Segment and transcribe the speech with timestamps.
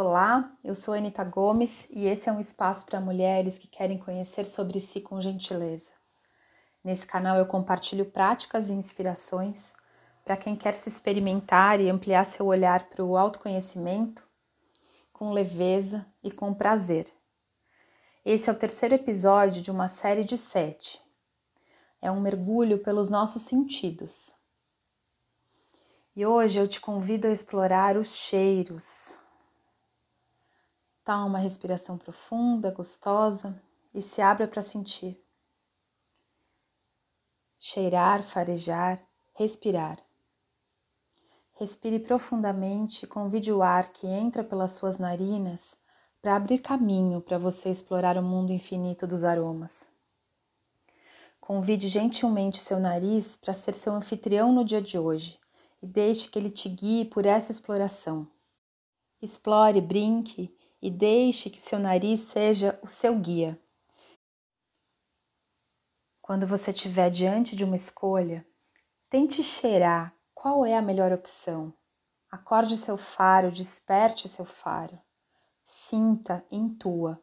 [0.00, 4.46] Olá, eu sou Anita Gomes e esse é um espaço para mulheres que querem conhecer
[4.46, 5.90] sobre si com gentileza.
[6.84, 9.74] Nesse canal eu compartilho práticas e inspirações
[10.24, 14.22] para quem quer se experimentar e ampliar seu olhar para o autoconhecimento
[15.12, 17.12] com leveza e com prazer.
[18.24, 21.00] Esse é o terceiro episódio de uma série de sete.
[22.00, 24.30] É um mergulho pelos nossos sentidos.
[26.14, 29.18] E hoje eu te convido a explorar os cheiros,
[31.08, 33.58] Toma uma respiração profunda, gostosa
[33.94, 35.18] e se abra para sentir.
[37.58, 39.96] Cheirar, farejar, respirar.
[41.54, 45.78] Respire profundamente e convide o ar que entra pelas suas narinas
[46.20, 49.88] para abrir caminho para você explorar o mundo infinito dos aromas.
[51.40, 55.40] Convide gentilmente seu nariz para ser seu anfitrião no dia de hoje
[55.82, 58.28] e deixe que ele te guie por essa exploração.
[59.22, 63.60] Explore, brinque e deixe que seu nariz seja o seu guia.
[66.20, 68.46] Quando você estiver diante de uma escolha,
[69.08, 71.72] tente cheirar qual é a melhor opção.
[72.30, 74.98] Acorde seu faro, desperte seu faro.
[75.64, 77.18] Sinta, intua.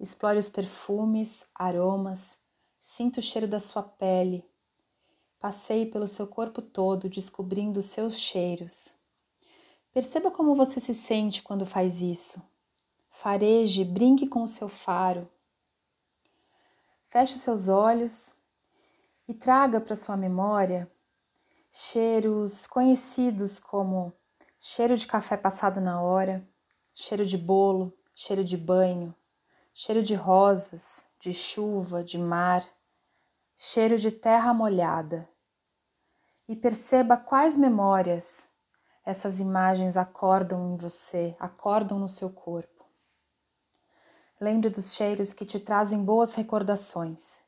[0.00, 2.38] Explore os perfumes, aromas,
[2.80, 4.48] sinta o cheiro da sua pele.
[5.38, 8.97] Passeie pelo seu corpo todo, descobrindo os seus cheiros.
[9.92, 12.42] Perceba como você se sente quando faz isso.
[13.08, 15.28] Fareje, brinque com o seu faro.
[17.08, 18.34] Feche seus olhos
[19.26, 20.90] e traga para sua memória
[21.70, 24.12] cheiros conhecidos como
[24.58, 26.46] cheiro de café passado na hora,
[26.94, 29.14] cheiro de bolo, cheiro de banho,
[29.72, 32.64] cheiro de rosas, de chuva, de mar,
[33.56, 35.28] cheiro de terra molhada.
[36.48, 38.48] E perceba quais memórias
[39.08, 42.84] essas imagens acordam em você, acordam no seu corpo.
[44.38, 47.40] Lembre dos cheiros que te trazem boas recordações.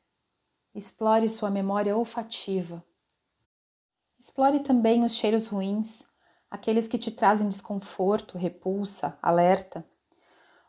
[0.73, 2.83] Explore sua memória olfativa.
[4.19, 6.03] Explore também os cheiros ruins,
[6.49, 9.85] aqueles que te trazem desconforto, repulsa, alerta.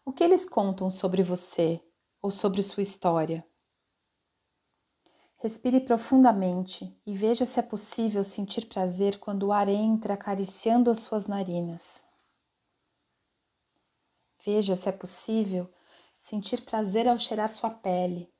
[0.04, 1.82] O que eles contam sobre você
[2.20, 3.42] ou sobre sua história?
[5.42, 11.00] Respire profundamente e veja se é possível sentir prazer quando o ar entra acariciando as
[11.00, 12.06] suas narinas.
[14.46, 15.68] Veja se é possível
[16.16, 18.32] sentir prazer ao cheirar sua pele,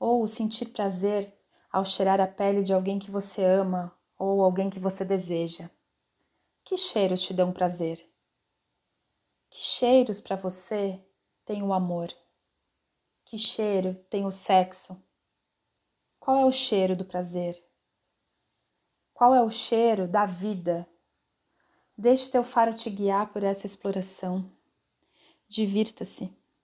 [0.00, 1.30] ou sentir prazer
[1.70, 5.68] ao cheirar a pele de alguém que você ama ou alguém que você deseja.
[6.64, 7.98] Que cheiros te dão prazer?
[9.50, 10.98] Que cheiros para você
[11.44, 12.10] tem o amor?
[13.22, 15.04] Que cheiro tem o sexo?
[16.26, 17.54] Qual é o cheiro do prazer?
[19.14, 20.84] Qual é o cheiro da vida?
[21.96, 24.50] Deixe teu faro te guiar por essa exploração.
[25.46, 26.36] Divirta-se.